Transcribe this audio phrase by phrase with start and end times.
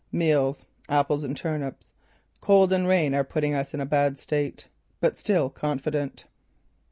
[0.11, 1.93] Meals: apples and turnips.
[2.39, 4.67] Cold and rain are putting us in bad state.
[4.99, 6.25] But still confident."